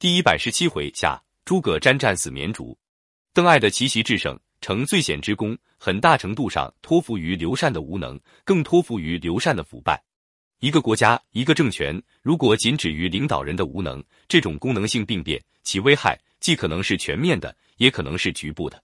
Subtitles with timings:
[0.00, 2.78] 第一百十七回下，诸葛瞻战死绵竹。
[3.34, 10.00] 邓艾的奇袭制胜，成最险之功，很大程度上托付于刘禅的无能，更托付于刘禅的腐败。
[10.60, 18.78] 一个国家、一个政权，如果仅止于领导人的无能，这种功能性病变，其危害既可能是全面的，也可能是局部的；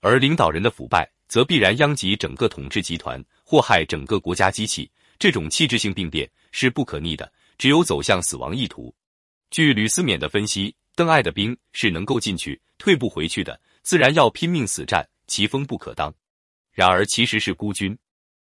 [0.00, 4.90] 而领导人的腐败，则必然殃及整个统治集团，祸害整个国家机器。
[5.18, 8.94] 这种器质性病变是不可逆的，只有走向死亡意图。
[9.50, 16.12] 据吕思勉的分析，邓艾的兵是能够进去、退不回去的，自然要拼命死战，其锋不可当。
[16.72, 17.96] 然而其实是孤军，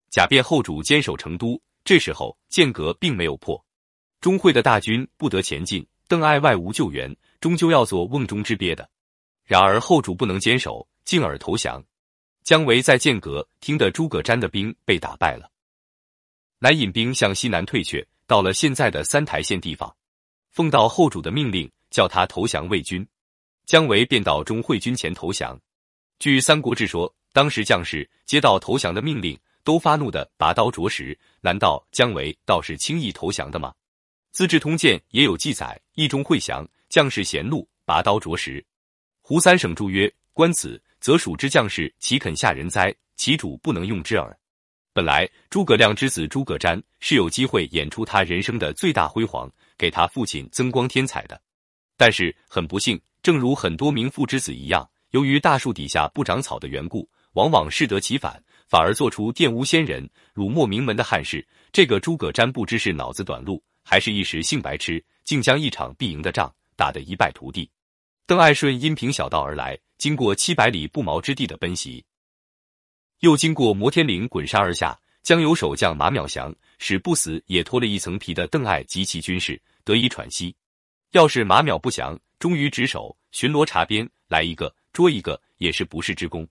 [0.10, 1.62] 假变后主坚守成都。
[1.84, 3.66] 这时候剑阁并没有破，
[4.20, 8.88] 钟会的大军不得前进，邓艾外无救援，终究要做瓮中之鳖的。
[9.44, 11.84] 然而后主不能坚守，进而投降。
[12.44, 15.50] 姜维在剑阁听得诸葛瞻的兵被打败了，
[16.60, 19.96] 乃引兵向西南退却，到了现在的三台县地方，
[20.52, 23.06] 奉到后主的命令，叫他投降魏军。
[23.66, 25.60] 姜维便到钟会军前投降。
[26.20, 29.38] 据《三国志》说，当时将士接到投降的命令。
[29.64, 33.70] 都发怒的拔刀着石，难道姜维倒是轻易投降的吗？
[34.32, 38.66] 《资治通鉴》也有记载：义中会降，将士贤怒，拔刀着石。
[39.22, 42.92] 胡三省注曰：“观此，则蜀之将士岂肯下人哉？
[43.18, 44.36] 其主不能用之耳。”
[44.94, 49.48] 本来诸葛亮之子诸葛瞻是有机会演出他人生的最大辉煌，
[49.82, 51.42] 给他父亲增光添彩的。
[51.98, 58.42] 但是很不幸，正如很多名父之子一样，由于大树底下不长草的缘故，往往适得其反。
[58.68, 61.46] 反而做出玷污先人、辱没名门的憾事。
[61.74, 67.70] 这个诸葛瞻不知是脑子短路，还是一时性白痴，竟将一场必赢的仗打得一败涂地。
[68.26, 72.06] 邓艾顺阴平小道而来，经过七百里不毛之地的奔袭，
[73.20, 80.56] 又经过摩天岭滚沙而下，将有守将马邈降，使不死也脱了一层皮的邓艾及其军士得以喘息。
[81.12, 86.48] 要是马邈不降，忠于职守，巡逻查边，来一个捉一个，也是不世之功。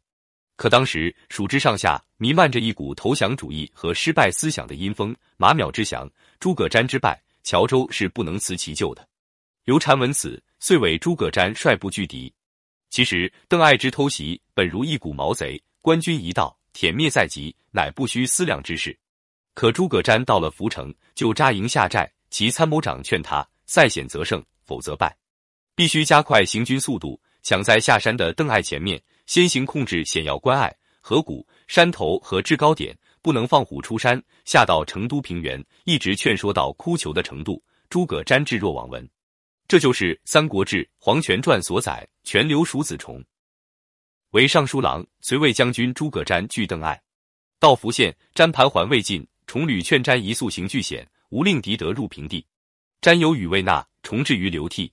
[0.56, 9.08] 可当时蜀之上下弥漫着一股投降主义和失败思想的阴风，马邈之降，诸葛瞻之败，乔州是不能辞其咎的。
[9.64, 12.30] 刘禅闻此，遂委诸葛瞻率部拒敌。
[12.91, 18.98] 其实邓艾之偷袭，本如一股毛贼，官军一到，殄灭在即，乃不需思量之事。
[19.55, 25.14] 可诸葛瞻到了涪城，就扎营下寨，其参谋长劝他：赛险则胜，否则败，
[25.74, 29.02] 必须加快行军速度，抢在下山的邓艾前面。
[29.27, 37.63] 先行控制险要关隘、河谷、山头和制高点，不能放虎出山，下到成都平原，一直劝说到哭求的程度。
[37.89, 39.08] 诸葛瞻置若罔闻，
[39.68, 42.07] 这就是《三国志·黄权传》所载。
[42.23, 43.24] 权留蜀子重
[44.30, 47.01] 为尚书郎，随魏将军诸葛瞻拒邓艾，
[47.58, 52.46] 到福县，瞻盘桓未尽，重屡劝瞻一速行拒险，无令敌得入平地。
[53.01, 54.92] 沾有语未纳，重置于流涕。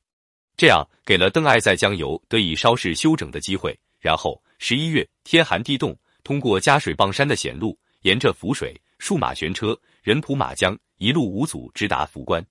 [0.56, 3.78] 这样给了邓艾在江油得以稍事休整的机会。
[4.00, 12.44] 然后十一月，天寒地冻，通过夹水傍山的险路，沿着涪水，数马悬车，人仆马缰，一路无阻，直达涪关。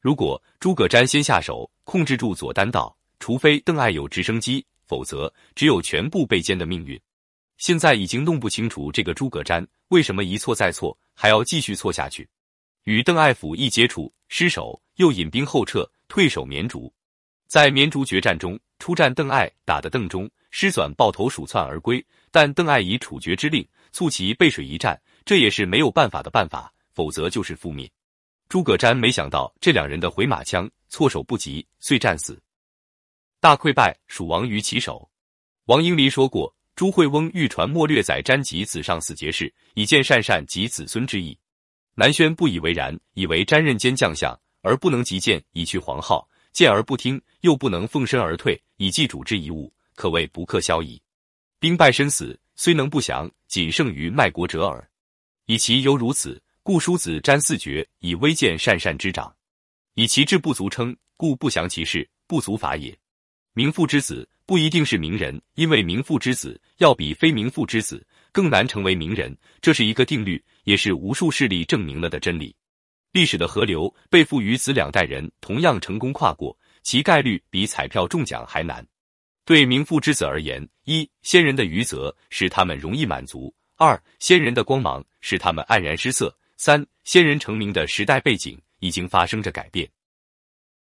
[0.00, 7.00] 如果诸葛瞻先下手，控制住左丹道，除非邓艾有直升机，否则只有全部被歼的命运。
[7.58, 12.28] 现在已经弄不清楚这个诸葛瞻为什么一错再错，还要继续错下去。
[12.84, 16.92] 与邓艾府一接触，失守，又引兵后撤，退守绵竹。
[17.46, 20.30] 在绵竹决战中，出战邓艾打的邓忠。
[20.56, 27.90] 失算抱头鼠窜而归，但邓艾以处决之令促其背水一战，这也是没有办法的办法，否则就是覆灭。
[28.48, 32.40] 诸葛瞻没想到这两人的回马枪措手不及，遂战死，
[33.40, 35.10] 大溃败，蜀亡于其手。
[35.64, 41.36] 王英离说过：“朱惠翁欲传莫略载瞻及子上死节事，以见善善及子孙之意。”
[41.94, 49.72] 南轩不以为然，以为瞻任兼将相，而不能急谏以去黄皓，谏而不听，又不能奉身而退，以继主之遗物。
[49.94, 51.00] 可谓不克消矣。
[51.60, 54.84] 兵败身死，虽能不降，仅胜于卖国者耳。
[55.46, 59.32] 以其犹如此，故叔子瞻四绝，以微见善善之长。
[59.94, 62.92] 以其志不足称，故不降其事，不足法也。
[63.52, 68.04] 名父之子不一定是名人，因为名父之子要比非名父之子
[68.34, 72.52] 更难成为名人，这是一个定律，也是无数事例证明了的真理。
[73.12, 78.84] 历史的河流被赋予子两代人同样成功跨过，其概率比彩票中奖还难。
[79.44, 86.26] 对名父之子而言，一先人的余泽使他们容易满足；二先人的光芒使他们黯然失色；
[86.56, 89.88] 三先人成名的时代背景已经发生着改变。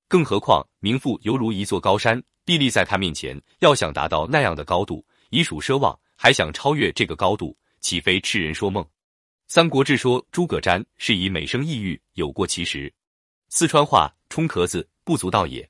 [0.08, 8.82] 更何况名父犹如一座高山，屹立在他面前，要想达到那样的高度，已属奢望；还想超越这个高度，岂非痴人说梦？
[9.48, 12.92] 《三国志》说诸葛瞻是以美声异域，有过其实。
[13.48, 15.68] 四川话冲壳子不足道也。